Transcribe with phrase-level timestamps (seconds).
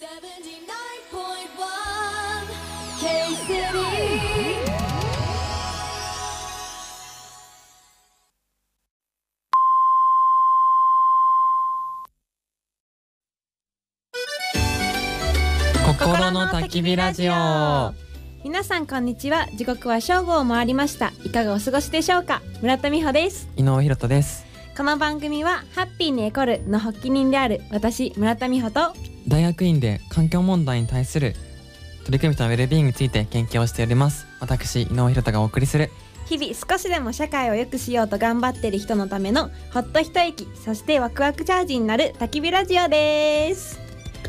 [0.00, 0.16] K City
[15.84, 17.92] 心の焚き火ラジオ。
[18.42, 19.48] 皆さんこんにちは。
[19.54, 21.12] 時刻は正午を回りました。
[21.26, 22.40] いかがお過ごしでしょうか？
[22.62, 23.50] 村田美穂です。
[23.54, 24.46] 井上博人です。
[24.74, 28.94] この番組はハッピーにエコるの発起人である私村田美穂と
[29.28, 31.34] 大学院で環境問題に対する
[32.04, 34.26] 取り組みとのウェルビーイングについて研究をしております。
[34.40, 35.90] 私井上博人がお送りする
[36.26, 43.78] 日々少しでも社会を良くしようと頑張っている人のためのほっと一息そしてワクワクチャージになる焚き火ラジオです。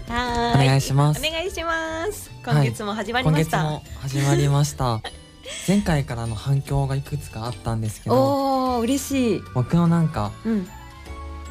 [0.09, 1.25] はおーい願いします。
[1.25, 2.31] お願いします。
[2.43, 2.55] はい。
[2.55, 5.01] 今月も始まり今月ました、も始まりました。
[5.67, 8.15] 前回からの反響がいくつかあったんですけど。
[8.15, 9.43] おお嬉しい。
[9.53, 10.67] 僕のなんかうん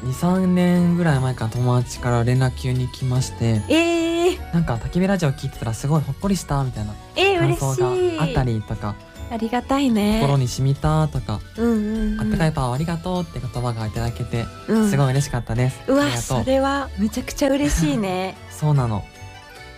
[0.03, 8.95] 23年ぐらい前から友達から連絡急に来ましてえー、なんか焚き火ラジオ聞いてたらすごいほっこりしたみたいなえー、感嬉想があったりとか
[9.31, 10.19] ありがたいね。
[10.21, 14.89] 心に染みたとかうんうん、うん、あったかいパワーありがとうって言葉がいただけてうん。
[14.89, 15.79] すごい嬉しかったです。
[15.87, 16.45] うわそう。
[16.45, 18.35] れはめちゃくちゃ嬉しいね。
[18.51, 19.05] そうなの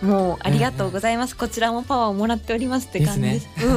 [0.02, 3.22] もうありがとうございます、こちらもパワーをもらっておりますって感じ。
[3.22, 3.66] ですですね。
[3.66, 3.70] う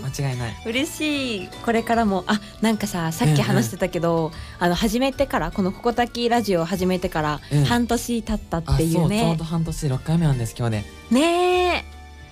[0.00, 0.02] ん。
[0.08, 0.56] 間違いない。
[0.66, 1.48] 嬉しい。
[1.64, 7.64] これからもあなんかささっき話してたけど、あの始めてからこの「ここたきラジオ」を始めてからうん。
[7.64, 10.84] 半年経ったあっていそううちょうねど半年6回目なんです今日で。
[11.10, 11.84] ねえ。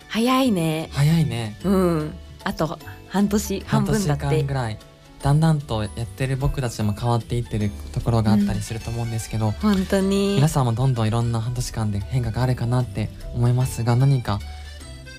[0.09, 0.89] 早いね。
[0.92, 1.57] 早いね。
[1.64, 2.14] うん。
[2.45, 4.27] あと半年半分だって。
[4.27, 4.79] 間ぐらい
[5.22, 10.36] だんだんとやってる僕たちも変わっていってるところがあったりすると思うんですけど、本当に。
[10.36, 14.39] 皆さんもどんどんいろんな半年間で変化があるかなって思いますが何か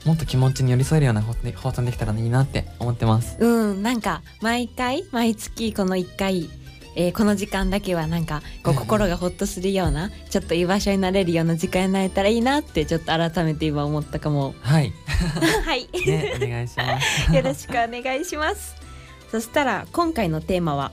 [0.06, 1.34] もっと気持ちに寄り添えるような放
[1.72, 3.38] 送できたらいいなって思ってます。
[3.40, 6.50] うんなんか毎回毎月この1回、
[6.96, 8.84] えーこの時間だけはなんかこううんうん。
[8.84, 14.56] 心がほっとするような、ちょっと居場所になれるような時間になれたらいいなってちょっと改めて今思ったかも。
[14.62, 14.94] はい。
[15.66, 15.90] はい。
[16.06, 17.32] ねお願いします。
[17.36, 18.87] よろしくお願いします
[19.32, 20.92] そしたら今回のテーマは？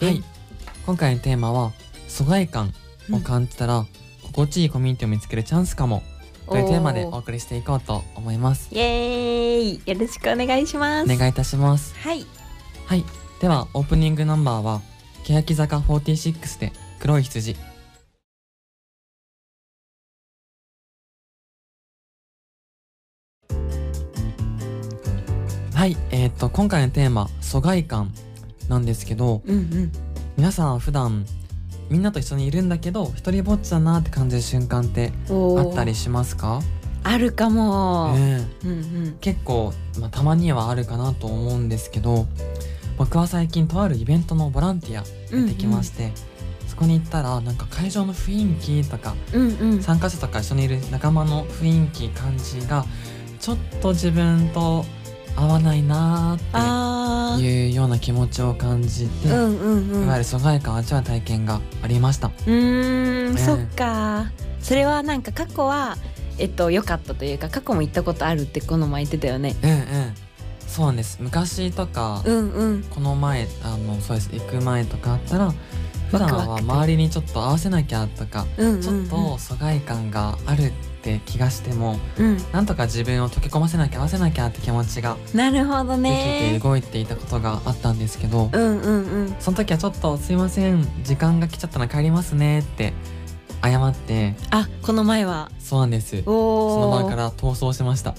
[0.00, 0.22] はい。
[0.86, 1.72] 今回のテーマは
[2.08, 2.72] 疎外感
[3.12, 3.86] を感じたら、
[4.22, 6.02] 心地いいコミュニティを見つけるチャンスかも。
[6.48, 8.74] というテーマでお送りしていこうと思います。
[8.74, 9.82] イエーイ。
[9.86, 11.12] よろしくお願いします。
[11.12, 11.94] お願いいたします。
[11.98, 12.26] はい。
[12.86, 13.04] はい。
[13.40, 14.80] ではオープニングナンバーは
[15.22, 17.54] 欅坂46で黒い羊
[25.80, 28.12] はいえー、と今回のテーマ疎外感
[28.68, 29.92] なんですけどうんうん。
[30.36, 31.24] 皆さん普段
[31.88, 36.60] みんなと一緒にいるんだけど一人ぼっちだなって感じる瞬間ってあったりしますか、
[37.02, 38.66] あるかも、ええ。
[38.66, 38.74] うんう
[39.08, 39.16] ん。
[39.22, 42.26] 結構、まあ、たまにはあるかなと思うんですけど
[42.98, 46.12] 僕は最近とあるイベントのボランティアやってきまして、
[46.66, 49.82] そこに行ったらなんか会場の雰囲気とかうんうん。
[49.82, 52.84] 参加者とか一緒にいる仲間の雰囲気感じが
[53.40, 54.84] ちょっと自分と
[55.36, 60.04] 合わないなーっていうような気持ちを感じて、うんうんうん。
[60.04, 62.28] いわゆる疎外感を味わう体験がありました。
[62.28, 64.30] うーん、ねそっか。
[64.60, 65.96] それはなんか過去は
[66.38, 69.56] えっと良かったというか過去も行ったことあるってこの前言ってたよね。
[69.62, 70.14] うんうん
[70.66, 71.18] そうなんです。
[71.20, 72.82] 昔とか、うんうん。
[72.84, 74.30] この前あのそうです。
[74.32, 75.52] 行く前とかあったら
[76.10, 80.72] 普段は周りにちょっと合わせなきゃとか、ちょっと疎外感があるっ
[81.02, 82.38] て気がしてもうん。
[82.52, 89.36] なんとか自分を溶け込ませなきゃ合わせなきゃって気持ちがなるほどできてね動いていたことがあったんですけど、うんうんうん。
[89.38, 92.92] その時はちょっと「すいません時間が来ちゃったので帰りますね」って
[93.62, 95.50] 謝ってあこの前は。
[95.58, 96.22] そうなんです。
[96.22, 98.14] その場から逃走しました。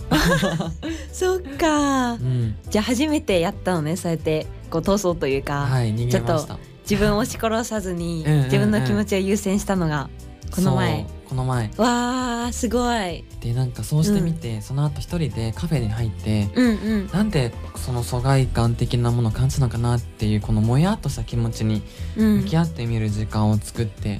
[1.12, 2.14] そっか。
[2.14, 6.58] うん、じゃあ初めてやったのねそうやってこう逃走というか、はい逃げました。
[6.92, 8.44] 自分を押し殺さずにうんうんうん。
[8.44, 10.10] 自分の気持ちを優先したのが
[10.54, 11.06] この前。
[11.30, 11.70] この前。
[11.78, 13.24] わーすごい。
[13.40, 16.72] でなんかそうしてみて、その後一人でカフェに入ってうんう
[17.04, 17.08] ん。
[17.08, 21.82] なんでその疎外感的なものを感じたのかなっていうこのもやっとした気持ちに
[22.18, 22.38] うん。
[22.42, 24.20] 向き合ってみる時間を作って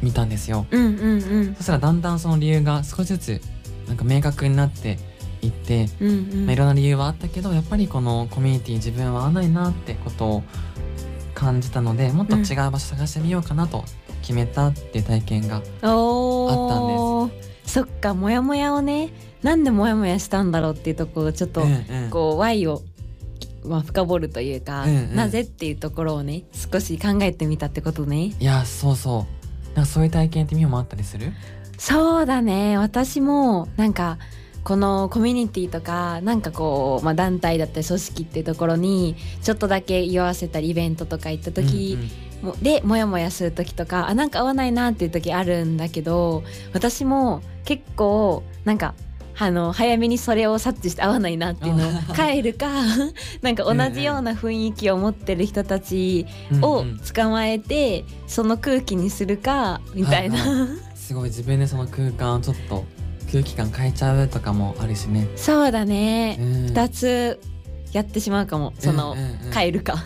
[0.00, 1.54] みたんですよ、うんうんうん。
[1.56, 3.40] そしたらだんだんその理由が少しずつ
[3.88, 5.00] なんか明確になって
[5.42, 6.46] いって、うんうん。
[6.46, 10.42] まあ、いろんな理由はあったけどやっぱりこのコミュニティ自分は合わないなってことを
[11.44, 13.84] 感じたのでもっと違う場所探してみようかなと
[14.22, 17.30] 決めたっていう体験がおー。
[17.66, 19.10] そっかモヤモヤをね
[19.42, 22.10] なんでモヤモヤしたんだろうっていうところをちょっと、うんうん。
[22.10, 22.82] こう Y を、
[23.64, 25.14] まあ、深掘るというか、うんうん。
[25.14, 28.34] なぜっていうところをね少し考えてみたってことね。
[28.38, 29.26] いやそうそ
[29.72, 29.76] う。
[29.76, 31.32] なんかそういう体験ってみようもあったりする？
[31.76, 32.78] そうだね。
[32.78, 34.18] 私もなんか
[34.64, 41.98] このコミュニティとかなんかこう、まあ、団体だったり組織っていうところにちょっとだけ居合わせたりイベントとか行った時、
[42.42, 48.94] もでモヤモヤする時とかあなんか合わないなっていう時あるんだけど私も結構なんか
[49.36, 52.68] あの早めにそれを察知して合わないなっていうのを帰るか
[53.42, 56.26] なんか同じような雰囲気を持ってる人たち
[56.62, 56.98] をうんうん。
[56.98, 60.68] 捕まえてその空気にするかみたいな、はい。
[60.94, 62.84] すごい自分でその空間をちょっと
[63.34, 65.26] 空気感変えちゃうとかもあるしね。
[65.34, 66.46] そうだね、うん。
[66.66, 67.40] 2つ
[67.92, 68.72] やってしまうかも。
[68.78, 69.52] その、うんうんうん。
[69.52, 70.04] 変えるか。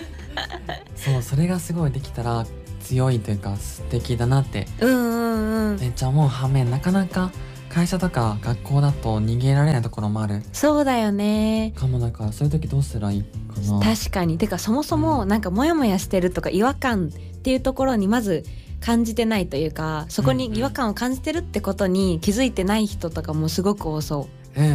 [0.94, 2.44] そうそれがすごいできたら
[2.80, 4.66] 強いというか素敵だなって。
[4.80, 5.80] うんうんうん。
[5.80, 6.28] めっちゃ思う。
[6.28, 7.30] 反面なかなか
[7.70, 10.42] 会社とか学校だと逃げられないところもある。
[10.52, 11.72] そうだよね。
[11.74, 13.80] かもだからそういう時どうしたらいいかな。
[13.80, 14.36] 確かに。
[14.36, 18.44] てかそもそもなんかモヤモヤしてるとか違和感っていうところにまず
[18.86, 24.62] 感じてないというかそこに違和感を感じてるってことに気づいてない人とかもすごく多そう。
[24.62, 24.74] んうんう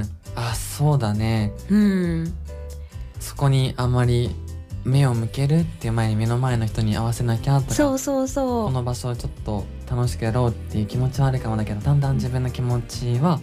[0.00, 0.10] ん。
[0.34, 1.52] あそうだね。
[1.70, 1.78] うう
[2.24, 2.34] ん。
[3.18, 4.30] そこにあまり
[4.84, 13.40] 目を向けるっていう前に目の前の人に合わせなきゃとかそうそうこその場所をちょっと楽しくやろうっていう気持ちはあるかもだけどだんだん自分の気持ちは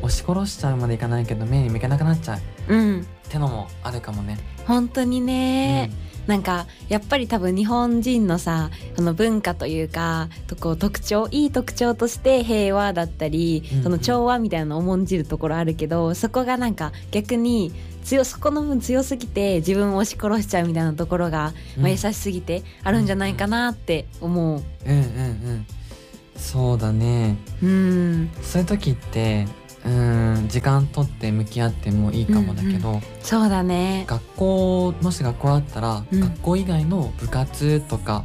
[0.00, 2.38] 押し殺しちゃうまでいかないけど目に向けなくなっちゃ
[2.68, 2.72] う。
[2.72, 3.00] ううん。
[3.00, 4.38] ってのもあるかもね。
[4.64, 5.90] 本当にね、
[6.26, 13.82] なんかやっぱり多分日本人のさこの文化というかとこう特徴いい特徴として平和だったり、うんうん。
[13.84, 17.72] その調和みたいなのを重んじるところあるけどそこがなんか逆に
[18.04, 21.82] 強そこの分強すぎて自分を押し殺しちゃうみたいなところが、うん。
[21.82, 24.62] まあ、優しすぎてあるんじゃないかなって思う。
[24.86, 25.66] うんうんうん。
[26.36, 27.36] そうだね。
[27.62, 28.30] うん。
[28.42, 29.46] そういう時って
[29.86, 34.04] うん時間取って向き合ってもいいかもだけど、そうだね。
[34.08, 36.20] 学校もし学校あったら、うん。
[36.20, 38.24] 学校以外の部活とか、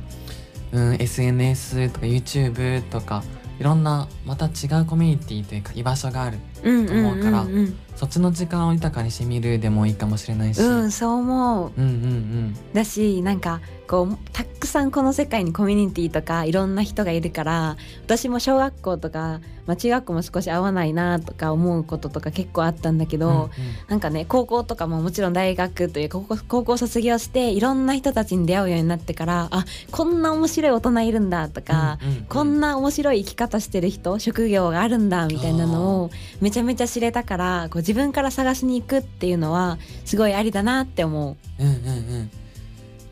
[0.72, 3.24] うん、SNS とか YouTube とか
[3.60, 11.72] いろんなまた違うコミュニティというか居場所があるうんうん思うからうんうんそっちの時間を豊かにしてみるでもいいかもしれないし、うん、うん、そう思う。
[11.78, 13.62] うんうんだしなんか
[13.92, 17.76] こうたくさんこの世界にコミュニティとかいろんな人がいるから
[18.06, 23.50] 私も小学校とか、まあ、中学校も少し合わないなとか思うこととか結構あったんだけど、うんうん。
[23.90, 32.24] なんかね高校とかももちろん大学というか高校高校卒業していろんな人たちに出会うようになってからあこんな面白い大人いるんだとか、うんうんうん。
[32.24, 41.62] こんな面白い生き方してる人職業があるんだみたいなのをめちゃめちゃ知れたからこう自分から探しに行くっていうのはすごいありだなって思う。
[41.62, 41.78] うんうんう
[42.24, 42.32] ん。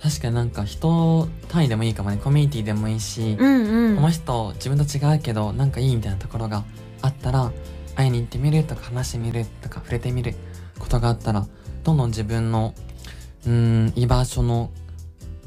[0.01, 2.17] 確かになんか人単位でもいいかもね。
[2.23, 6.63] コミュニティでもいいし、うんうん、この人自分と違うけどなんかいいみたいなところが
[7.01, 7.51] あったら
[7.95, 10.33] 会いに行ってみるとか話してみるとか触れてみる
[10.79, 11.45] ことがあったら
[11.83, 12.73] どんどん自分の
[13.45, 14.71] うーん居場所の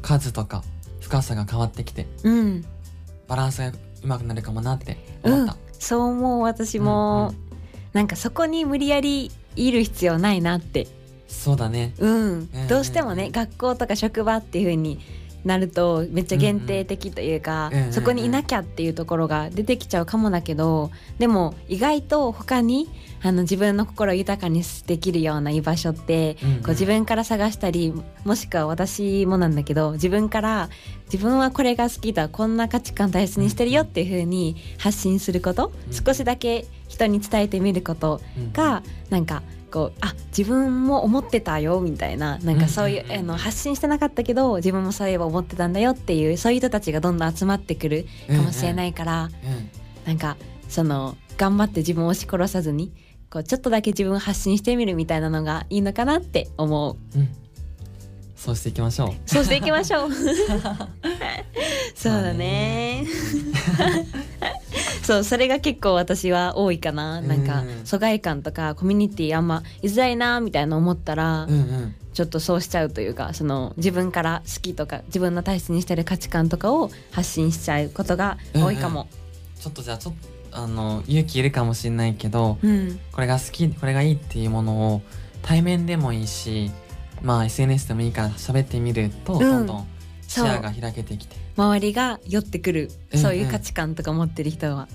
[0.02, 0.62] 数とか
[1.00, 2.64] 深さが変わってきてうん、
[3.28, 5.56] バランスがうまくなるかもなって思った。
[5.78, 7.51] そう思う私も、うん
[7.92, 10.86] なんかそこに無理やりいる必要ないなって。
[11.28, 11.94] そうだね。
[11.98, 15.00] うん、うんどうしてもね学校とか職場っていう風に
[15.44, 22.88] なるとめっちゃ限定的というか、うんうんそこにいなきゃっていうところが出てきちゃうかもだけどでも意外と他に
[23.22, 26.56] あの自分の心を豊かにできるような居場所って、うんうん。
[26.58, 27.92] こう自分から探したり
[28.24, 30.68] もしくは私もなんだけど自分から
[31.04, 35.92] 自分はこれが好きだこんな価値観大切にしてるよっていう風に発信すること、うん。
[35.92, 38.52] 少しだけ人に伝えてみることうん。
[38.52, 39.42] がなんか
[39.72, 49.30] こうあ自分も思ってたよみたいななんかそういう,、うんうんうんあの発信してなかったけど自分もそういえば思ってたんだよっていうそういう人たちがどんどん集まってくるかもしれないから、うん
[50.04, 50.36] なんか
[50.68, 52.92] その頑張って自分を押し殺さずに
[53.30, 57.18] こうちょっとだけ自分を発信してみるみたいなのがいいのかなって思う。
[57.18, 57.28] うん
[58.34, 59.12] そうしていきましょう。
[59.24, 60.10] そうしていきましょう。
[61.94, 63.06] そうだね。
[65.12, 67.20] そうそれが結構私は多いかな。
[67.20, 67.86] なんかうん。
[67.86, 71.94] 疎外感とかコミュニティあんま居づらいなみたいな思ったら、うんうん。
[72.14, 79.08] ちょっとそうしちゃうというかその自分から好きとか自分の大切にしてる価値観とかを発信しちゃうことが多いかも。
[79.58, 80.14] ちょっとじゃあちょっ
[80.50, 85.02] とあの勇気いるかもしれないけどうん、これが好きこれがいいっていうものを
[85.40, 86.70] 対面でもいいし
[87.22, 89.38] まあ SNS でもいいから喋ってみると、ん。
[89.38, 89.86] どんどん
[90.28, 91.36] 視野が開けてきて。
[91.56, 93.20] 周りが寄ってくる、うん。
[93.20, 94.88] そういう価値観とか持ってる人は。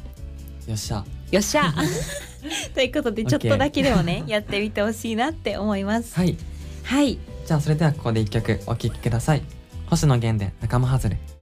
[0.67, 1.05] よっしゃ。
[1.31, 1.73] よっしゃ。
[2.75, 6.13] ということでちょっとだけでもねやってみてほしいなって思います。
[6.13, 6.37] はい。
[6.83, 7.17] はい。
[7.45, 9.41] じゃあそれではここで一曲お聴きください。
[9.89, 11.36] 星野源で仲間外れ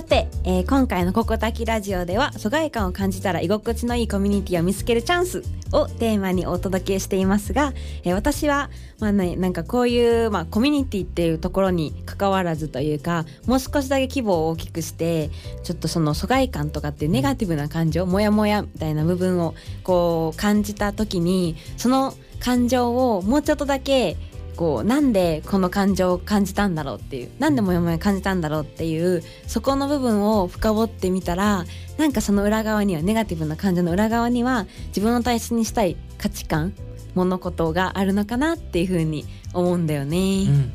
[0.00, 5.42] さて、えー今回の「ここたきラジオ」では疎外感を感じたら居心地のいいコミュニティを見つけるチャンス
[5.72, 15.28] をテーマにお届けしていますが、えー私は、まあね、なんかこういう、まあ、コミュニティっていうところに関わらずというかもう少しだけ規模を大きくして
[15.64, 19.54] ちょっとその疎外感とかっていうネガティブな感情モヤモヤみたいな部分を
[19.84, 24.16] こう感じた時にその感情をもうちょっとだけ
[24.60, 31.64] こうなんでこの感情を感じたんだろうっていうなんでモヤモヤ感じたんだろうっていうそこの部分を深掘ってみたら
[31.96, 36.74] なんかその裏側にはネガティブな感情の裏側には自分を大切にしたい価値観
[37.14, 39.24] 物事があるのかなっていうふうに
[39.54, 40.44] 思うんだようんうね。
[40.44, 40.72] ん。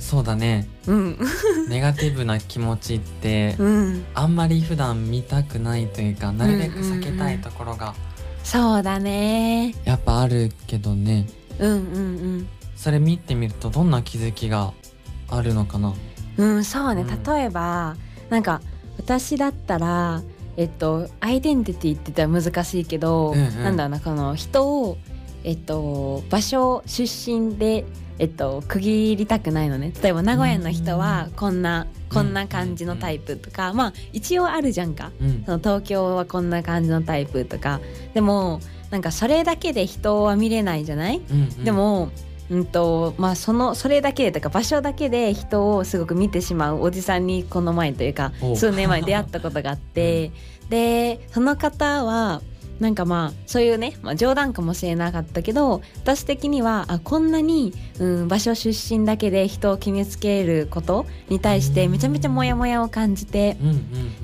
[0.00, 0.66] そうだね。
[0.88, 1.18] うん、
[1.70, 7.94] ネガティブな気持ちってうん、あんまり普段見たくないというかなるべく避けたいところが
[8.42, 9.76] そうだね。
[9.84, 11.26] やっぱあるけどね
[11.58, 14.72] うんうんそれ見てみるとどんな気づきが
[15.28, 15.94] あるのかな？
[16.36, 16.54] うん。
[16.56, 17.02] うん、そうね。
[17.02, 17.22] うん。
[17.24, 17.96] 例えば
[18.30, 18.60] なんか
[18.98, 20.22] 私だったら
[20.56, 23.64] えっとアイデンティティって言ったら難しいけど、うんうん。
[23.64, 24.98] なんだろうなこの人を
[25.44, 27.84] えっと場所出身で
[28.20, 29.92] えっと区切りたくないのね。
[30.02, 35.12] 例えば名古屋の人はこんな、こんな感じのタイプとか、まあ一応あるじゃんか。
[35.20, 35.42] うん。
[35.44, 37.80] その東京はこんな感じのタイプとか。
[38.14, 38.60] でも
[38.90, 41.64] なんかそれだけで人は見れないじゃない、うんうん。
[41.64, 42.10] でも
[42.50, 50.32] うんとまあそのそれだけでとか場所だけで人をすごく見てしまうおじさんにこの前というかお数年前に出会ったことがあって、
[50.70, 52.40] でその方は
[52.80, 63.76] なんかまあそういうね、まあ、冗談かもしれなかったけど私的にはあこんなに、うん、場所出身だけで人を決めつけることに対してめちゃめちゃモヤモヤを感じて、うんうんう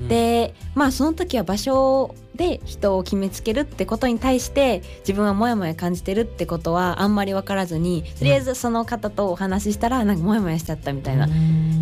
[0.03, 0.07] ん。
[0.07, 11.27] でまあその時は場所で人を決めつけるってことに対して自分はモヤモヤ感じてるってことはあんまり分からずにとりあえずその方とお話ししたらなんかモヤモヤしちゃったみたいな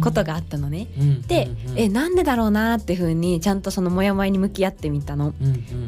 [0.01, 0.87] ことがあったのね。
[1.27, 5.33] で、えなんでだろうなっていうふうにちゃんとそのモヤモヤに向き合ってみたの。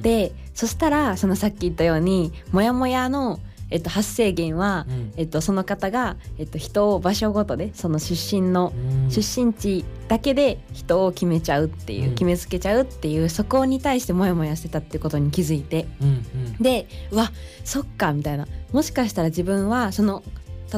[0.01, 3.39] でそしたらそのさっき言ったようにモヤモヤの、
[3.71, 5.13] えっと、発生源は、うん。
[5.17, 9.11] えっと、その方が、えっと、人を場所ごとでその出身のうん。
[9.11, 12.11] 出身地だけで人を決めちゃうっていう、うん。
[12.11, 15.87] 決めつけちゃうっていうそこに対してモヤモヤしてたってことに気づいて。
[16.01, 16.11] うんう
[16.59, 16.61] ん。
[16.61, 17.31] でうわ
[17.63, 18.47] そっかみたいな。
[18.71, 20.23] もしかしたら自分はその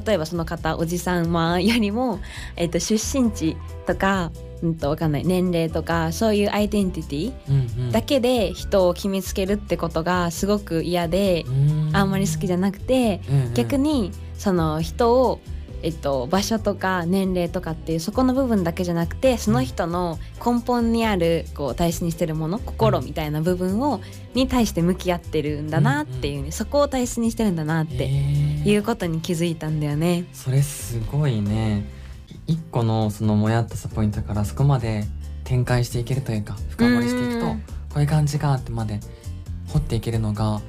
[0.05, 2.19] 例えばその方おじさんまあよりも、
[2.55, 5.25] えっと、出身地とか、うん、とわかんない。
[5.25, 7.91] 年齢とかそういうアイデンティティうんうん。
[7.91, 11.89] だけで人を決めつけるってことがすごく嫌でうん。
[11.93, 13.53] あんまり好きじゃなくてうんうん。
[13.53, 15.39] 逆にその人を、
[15.83, 24.01] えっと、場所とか年齢とかっていうそこの部分だけじゃなくてその人の根本にあるこう大切にしてるもの心みたいな部分を
[24.33, 30.25] に対して向き合ってるんだなっていうね、そこを大切にしてるんだなっていうことに気づいたんだよね。
[30.33, 31.85] それすごいね
[32.47, 35.05] 一個のそのもやっとしたポイントからそこまで
[35.43, 37.59] 展開していけるというか深掘りしていくとうん。
[37.59, 37.63] こ
[37.97, 38.99] ういう感じかってまで
[39.69, 40.61] 掘っていけるのが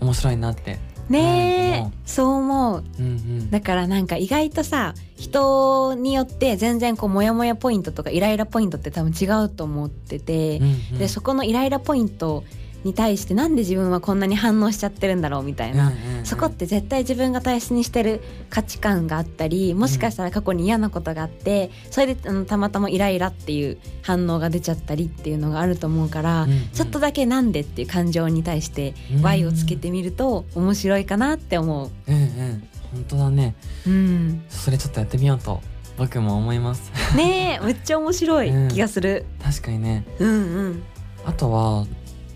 [0.00, 2.84] 面白いなってねそう思う。
[2.98, 3.50] うんうん。
[3.50, 10.98] だからなんか意外とさ人によって全然こうモヤモヤポイントとかイライラポイントって多分違うと思ってて、うんうん。
[10.98, 12.44] でそこのイライラポイント
[12.84, 16.26] に対してなんで自分はこんなに反応しちゃってるんだろうみたいな、うんうんうん。
[16.26, 26.68] そこって絶対自分が大切にしてる価値観があったりもしかしたら過去に嫌なことがあってそれであのたまたまイライラっていう反応が出ちゃったりっていうのがあると思うから、うんうん。
[26.68, 29.22] ちょっとだけなんでっていう感情に対してうん。
[29.22, 31.90] Y をつけてみると面白いかなって思う。
[32.08, 32.68] うんうん。
[32.92, 33.54] 本当だね。
[33.86, 35.60] うん、それちょっとやってみようと
[35.96, 36.90] 僕も思います。
[37.16, 39.26] ねえめっちゃ面白い気がする。
[39.42, 40.04] 確かにね。
[40.18, 40.32] うんう
[40.70, 40.82] ん。
[41.24, 41.86] あとは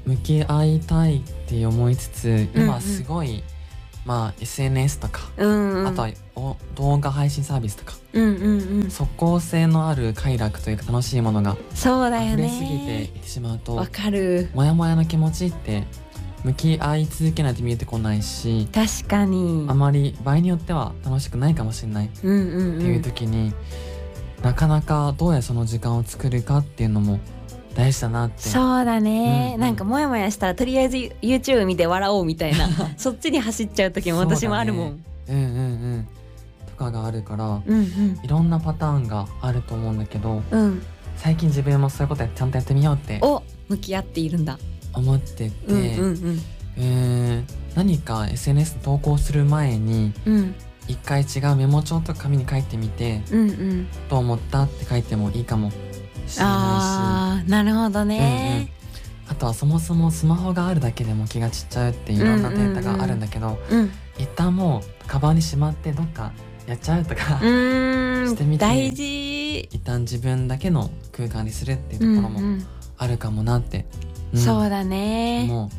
[0.06, 2.64] 向き合いたいって思いつつうんうん。
[2.64, 3.42] 今すごい、
[4.04, 8.90] まあ SNS とか、うんうん、あとはお動画配信サービスとかうんうんうん。
[8.90, 14.50] 即効性のある快楽というか楽しいものがそうだよ溢れすぎていねってしまうとわかる。
[14.54, 15.84] モヤモヤの気持ちって
[16.44, 19.66] 向き合い続けないと見えてこないし確かに。
[19.68, 22.06] あまり場合によっては楽しくないかもしれない。
[22.06, 22.78] っうんうん。
[22.80, 23.54] ていう時に、
[24.42, 27.18] なかなかどうやその時間を作るかっていうのも
[27.74, 28.42] 大事だなって。
[28.42, 29.60] そうだね、うんうん。
[29.60, 35.04] なんかモヤモヤしたらとりあえず YouTube 見て笑おうみたいな そっちに走っちゃう時も私もあるもん。
[35.28, 35.46] うんうんう
[35.98, 36.08] ん。
[36.66, 40.60] とかがあるからうんいろんなパターンがあると思うんだけどうん。
[40.60, 40.82] うん
[41.16, 44.58] 最近自分もそういうことやちゃんとやってみようってを向き合っているんだ。
[44.92, 46.40] 思ってて、うんうん
[46.76, 50.34] えー何か SNS 投稿する前にうん。
[50.34, 50.54] うん
[50.86, 53.86] 一回違うメモ帳とか紙に書いてみてうんうん。
[54.10, 55.72] どう思ったって書いてもいいかも
[56.28, 58.84] しれなあーなるほどね、いし
[59.28, 63.90] あとはそもそもスマホがあるだけでも気が散っちゃうっていろんなデータがあるんだけど、うん。
[64.18, 66.32] 一旦もうカバンにしまってどっか
[66.66, 69.60] やっちゃうとか、してみてん大事。
[69.60, 72.66] 一旦自分だけの空間にするっていうところもうんうん。
[72.96, 73.86] あるかもなって、
[74.34, 74.38] ん。
[74.38, 75.46] そうだね。
[75.48, 75.70] も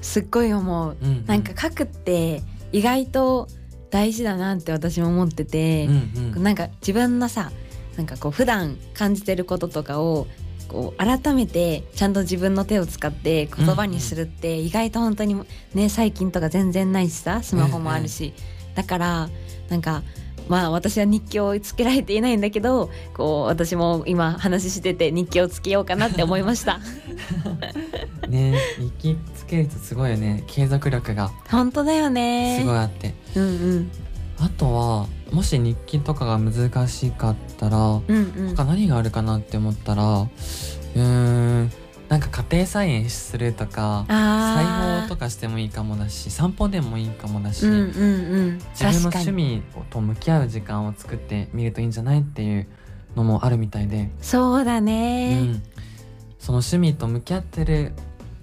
[0.00, 1.26] すっごい思うう、うんうん。
[1.26, 2.42] なんか書くって
[2.72, 3.48] 意外と
[3.90, 6.42] 大事だなって私も思っててうん、うん。
[6.42, 7.52] なんか自分のさ
[7.96, 10.26] なんかこう普段感じてることとかを
[10.68, 15.40] こう改めてちゃんと自分の手を使って言葉にするって意外と本当に
[15.74, 18.32] ね最近とか全然ないしさスマホもあるし、
[18.74, 19.28] だから
[19.68, 20.02] なんか
[20.48, 26.80] まあ私は日記をつけられていないんだけどこう私も今話してて日記をつけようかなって思いました。
[28.28, 30.44] ね日記つけるとすごいよね。
[30.46, 32.58] 継続力が本当だよね。
[32.60, 33.90] すごいあって、うんうん。
[34.38, 38.54] あとはもし日記とかが難しかったらうんうん。
[38.54, 41.70] 他何があるかなって思ったらうーん
[42.08, 47.86] なんか家庭菜園するとか裁あ縫とかしてもいいかもだし散歩でもいいかもだし、うんうんう
[48.50, 48.58] ん。
[48.74, 52.66] 自分の趣味と向き合う時間を作ってみるといいんじゃないっていう
[53.16, 55.62] のもあるみたいで、そうだうね、ん、
[56.38, 57.92] その趣味と向き合ってる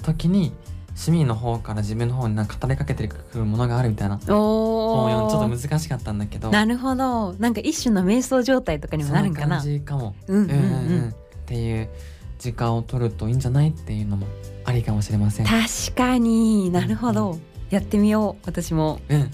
[0.02, 0.52] 時に
[1.00, 4.18] 趣味の方から自分の方になんか語りかけてくるものがあるみたいな。
[4.18, 6.50] 本をちょーっと難しかったんだけど。
[6.50, 7.34] なるほど。
[7.40, 9.62] なんか一種の瞑想状態とかにもなるんかな。
[9.62, 10.58] そんな感じかも、うんうんうん。
[10.58, 11.10] うんうんうん。
[11.10, 11.14] っ
[11.46, 11.90] ていう
[12.38, 14.28] 時間を取るといいんじゃないっていうのも
[14.66, 15.46] ありかもしれません。
[15.46, 16.70] 確かに。
[16.70, 17.40] なるほど、う
[17.70, 19.00] やってみよう私も。
[19.08, 19.32] うん。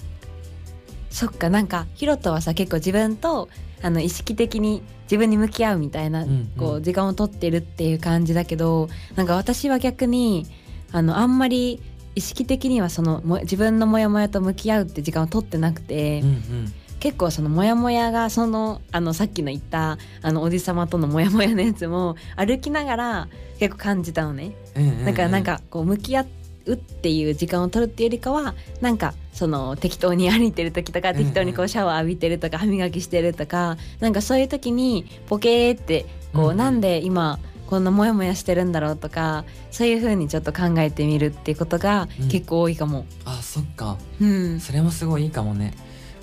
[1.10, 1.50] そっか。
[1.50, 3.48] なんかヒロトはさ結構自分と
[3.82, 6.52] あの意識的に自分に向き合うみたいな、うんうん。
[6.56, 10.46] こう時間を取ってるっていう感じだけどなんか私は逆に
[10.92, 11.80] あのあんまり
[12.14, 23.28] 意識的にはそのも自分のモヤモヤと向き合うって時間を取ってなくて、うん結構そのモヤモヤがそのあのさっきの言ったあのおじさまとのモヤモヤのやつも歩きながら
[23.58, 24.52] 結構感じたのね。
[24.74, 25.04] うんうんうん。
[25.04, 26.24] だからなんかこう向き合
[26.64, 36.56] うっていう時間を取るっていうよりかはなんかその適当に歩いてる時とかうん適当にこうシャワー浴びてるとか歯磨きしてるとかなんかそういう時にポケーってこうんううん。
[36.56, 42.28] なんで今こんなモヤモヤしてるんだろうとかそういう風にちょっと考えてみるっていうことがうん。
[42.28, 43.06] 結構多いかも。
[43.24, 43.96] あそっか。
[44.20, 45.74] うん、それもすごいいいかもね。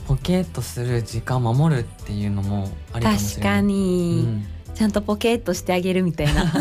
[0.08, 3.64] ポケッとする時間を守るっていうのもありかもし確かれない。
[3.64, 4.24] に、
[4.68, 4.76] うん。
[4.76, 6.44] ちゃんとポケーっとしてあげるみたいな。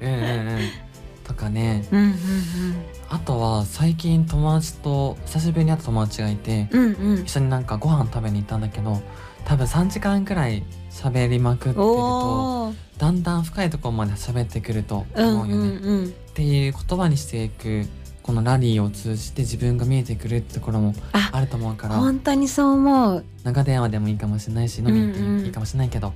[0.00, 0.58] うんうんうん。
[1.24, 1.86] とかね。
[1.90, 2.14] うんうん
[3.10, 7.22] あとは最近友達と久しぶりに会った友達がいてうんうんうん。
[7.22, 9.02] 一緒になんかご飯食べに行ったんだけど
[9.44, 17.86] 多分3時間くらい喋りまくってるとだんだん深いところまで喋ってくるとうんう思うよね、んうんっていう言葉にしていく
[18.24, 23.24] このラリーを通じて自分が見えてくるってところもああると思うから本当にそう思う。
[23.44, 26.12] 長電話でもいいかもしれないし飲みに行ってもいいかもしれないけど、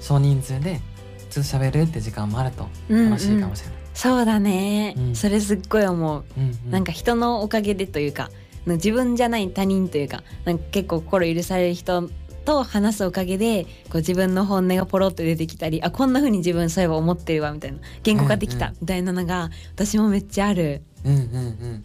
[0.00, 0.80] 少人数で
[1.18, 3.76] 普通喋るって時間もあると楽しいかもしれない。
[3.94, 5.14] そうだね、うん。
[5.14, 8.30] それすっごい思う、うんうなんか人のおかげでというか
[8.66, 12.10] 自分じゃない他人というかなんか結構心許される人
[12.50, 17.78] と話すおかげでこう自分の本音がポロッと出てきたりあこんな風に自分そういえば思ってるわみたいな。
[18.02, 20.82] 言語化できたうんみたいなのが私もめっちゃある。
[21.04, 21.84] うんうんうん。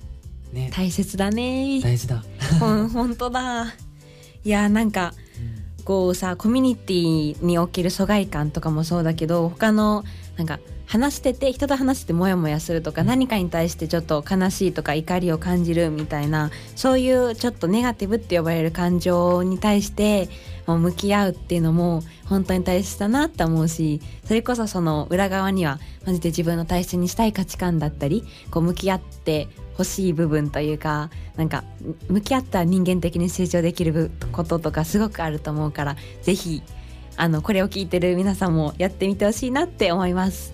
[0.54, 0.72] ね。
[0.74, 1.82] 大切だね。
[1.82, 2.24] 大事だ。
[2.60, 3.76] ほん本当だ。
[4.44, 5.14] いやなんか
[5.84, 10.04] こうさコミュニティにおける疎外感とかもそうだけど他の
[10.38, 13.08] なんか話してて人と話しててモヤモヤするとか、うん。
[13.08, 20.30] 何かに対してちょっと悲しいとか怒りを感じるみたいなそういうちょっとネガティブって呼ばれる感情に対して
[20.68, 31.64] もう向き合うっていうのも本当に大切だなって思うしそれこそその裏側にはマジで自分の大切にしたい価値観だったりこう向き合って欲しい部分というかなんか
[32.08, 36.64] 向き合った人間的に成長できるぶこととかすごくあると思うからぜひ
[37.18, 40.54] あのこれを聞いてる皆さんもやってみてほしいなって思います。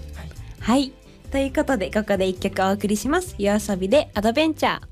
[0.60, 0.94] はい、
[1.32, 3.36] ということでここで一曲お送りします。
[3.38, 4.92] 夜遊びでアドベンチャー。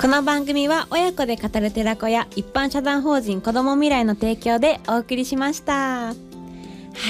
[0.00, 6.14] この番組は親子で語る寺子や一般社団法人子ども未来の提供でお送りしましたは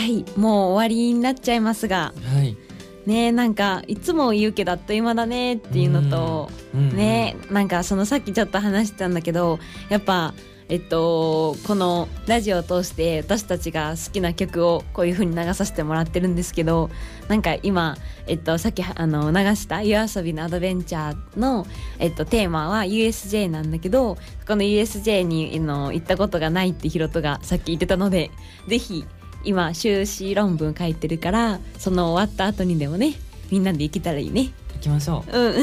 [0.07, 2.68] いもう終わりになっちゃいますがはい。
[3.09, 6.91] ねなんかいつも言うけどあっという間だねっていうのとうん。
[6.91, 10.35] うんねなんかそのさっきちょっと話してたんだけどやっぱ
[10.69, 16.91] えっとこのラジオを通して私たちが好きな曲をこういう風に流させてもらってるんですけど
[17.29, 21.67] なんか今えっとさっきあの流した「夜遊びのアドベンチャーの」
[21.99, 28.31] えっと、テーマは USJ なんだけどこの USJ にあの行ったことがないってヒロトがさっき言ってたので
[28.67, 29.07] ぜひ
[29.45, 33.15] 今修士論文書いてるからその終わった後にでもね
[33.51, 34.53] みんなで行けたらいいね。
[34.75, 35.39] 行きましょう。
[35.39, 35.55] うん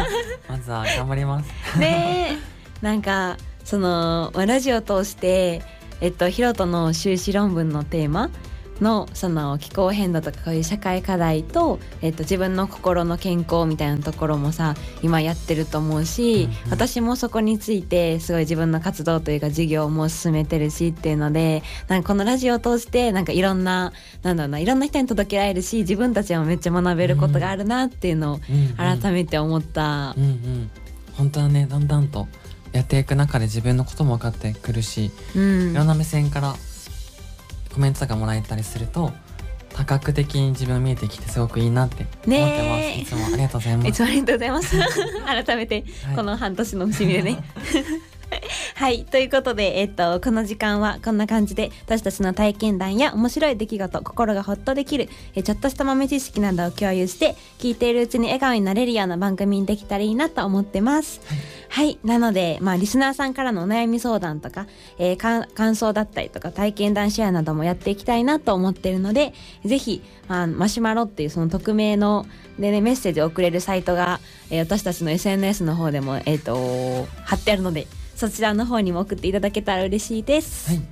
[0.48, 1.50] まずは頑張ります。
[1.78, 2.38] ね
[2.82, 5.62] えなんかそのまあラジオを通して
[6.00, 8.30] えっとヒロトの修士論文のテーマ
[8.80, 16.70] のその気候変動とかこういう社会課題と,、えっと自分の心の健康みたいなところもさ今やってると思うし、うんうん。
[16.70, 28.40] 私もそこについてすごい自分の活動というか授業も進めてるしっていうのでなんかこのラジオを通してなんかいろんななんだろうないろんな人に届けられるし自分たちもめっちゃ学べることがあるなっていうのを
[28.76, 30.14] 改めて思った。
[30.16, 30.20] う。
[30.20, 30.70] んうん。
[31.12, 32.26] 本当はねだんだんと
[32.72, 35.70] やっていく中で自分のことも分かってくるし、うん。
[35.70, 36.54] いろんな目線から
[37.74, 39.12] コメントとかもらえたりすると
[39.70, 44.76] 多角的に自分見えてきてすごくいいなって思ってます、ねえいつもありがとうございますいつもありがとうございます。
[45.44, 47.32] 改めて、はいこの半年の節目でね。
[47.32, 47.42] はい。
[49.10, 61.20] ということで、えっと、この時間はこんな感じで、私たちの体験談や面白い出来事、心がほっとできる、えちょっとした豆知識などを共有して、聞いているうちに笑顔になれるような番組にできたらいいなと思ってます。
[61.68, 61.98] はい。
[62.04, 64.66] なので、まあ、リスナーさんからのお悩み相談とか、
[64.98, 72.26] えーか感想だったりとか、体験談シェアなどもやっていきたいなと思っているので、ぜひ、まあ、マシュマロっていうその匿名の、
[72.58, 74.20] でね、メッセージを送れるサイトが、
[74.50, 80.70] えー私たちの SNS の方でも、えっ、と、貼ってあるので、そちらの方にも送っていただけたら嬉しいです。
[80.70, 80.82] はい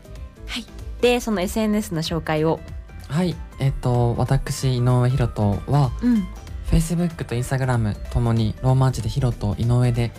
[0.47, 0.65] はい。
[1.01, 2.61] で、その SNS の紹介を。
[3.09, 6.27] はいえっ、と私井上ひろとはうん。
[6.71, 10.11] Facebook と Instagram ともにローマ字でひろと井上で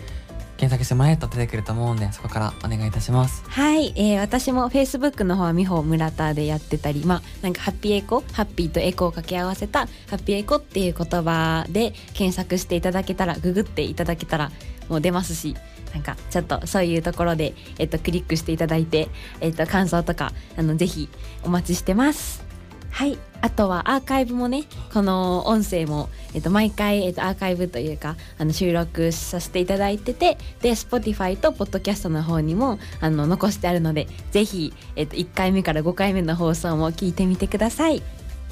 [0.56, 8.22] 検索してもらえると出てくると思うんでそこからお願いいたしますはい、えー私も Facebook の方は美穂村田でやってたりまあなんかハッピーエコ？
[8.32, 14.52] ハッピーとエコを掛け合わせたハッピーエコっていう言葉で検索していただけたらググっていただけたら
[14.88, 15.56] もう出ますし
[15.94, 19.08] なんかちょっとそういうところで、えっと、クリックしていただいて、
[19.40, 21.08] えっと、感想とかあのぜひ
[21.44, 22.44] お待ちしてます。
[22.90, 23.18] はい。
[23.40, 38.00] あとはアーカイブもね、この音声も、えっと、毎回、えっと、アーカイブというか、あの、収録させていただいてて、で、Spotify と Podcast の方にも、あの、残してあるので、ぜひ、えっと、1回目から5回目の放送も聞いてみてください。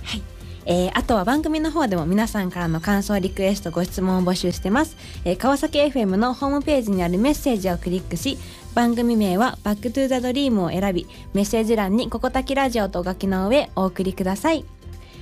[0.03, 0.23] はい。
[0.67, 8.39] えーあとは番組の方でも皆さんからの感想リクエストご質問を募集してます、えー川崎 FM のホームページにあるメッセージをクリックし
[8.75, 14.65] 番組名はバックトゥーザドリームを選びメッセージ欄にここたきラジオとお書きの上お送りください。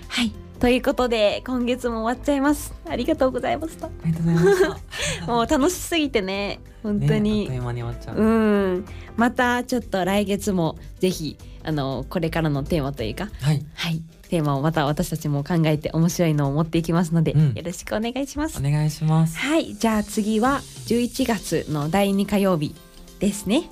[0.09, 0.33] はい。
[0.61, 2.75] ということで今月も終わっちゃいます。
[2.89, 3.87] ありがとうございました。
[3.87, 5.27] ありがとうございました。
[5.33, 8.85] もう楽しすぎてね本当ねあっに、という間に終わっちゃう、うん。
[9.17, 13.65] またちょっと来月もぜひあのこれからのテーマというかはい。
[13.75, 17.53] はい、テーマをまた私たちも考えて面白いのを持っていきますので、うん。
[17.55, 18.59] よろしくお願いします。
[18.59, 18.63] お。
[18.63, 19.37] 願いします。
[19.39, 22.75] はい、じゃあ次は11月の第2火曜日
[23.19, 23.69] ですね。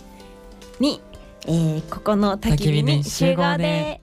[0.81, 1.01] に、
[1.47, 4.01] えーここの焚き火に集合で